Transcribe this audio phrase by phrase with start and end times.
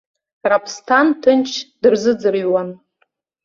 [0.49, 1.51] Раԥсҭан ҭынч
[1.81, 2.69] дырзыӡырҩуан.